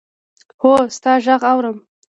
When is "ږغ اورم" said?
1.25-1.77